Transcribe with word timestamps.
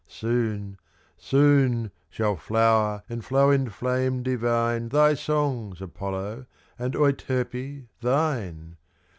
Soon, 0.07 0.77
soon, 1.15 1.91
shall 2.09 2.35
flower 2.35 3.03
and 3.07 3.23
flow 3.23 3.51
in 3.51 3.69
flame 3.69 4.23
divine 4.23 4.89
Thy 4.89 5.13
songs, 5.13 5.79
Apollo, 5.79 6.47
and 6.79 6.95
Euterpe, 6.95 7.85
thine! 7.99 8.77